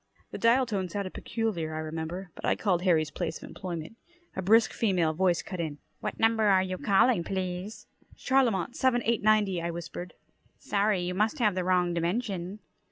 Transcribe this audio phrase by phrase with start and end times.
[0.31, 3.97] The dial tone sounded peculiar, I remember, but I called Harry's place of employment.
[4.35, 7.85] A brisk female voice cut in: "What number are you calling, please?"
[8.17, 10.15] "CHarlemont 7 890," I whispered.
[10.57, 11.01] "Sorry.
[11.01, 12.57] You must have the wrong dimension."